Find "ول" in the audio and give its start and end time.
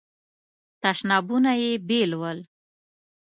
2.21-2.39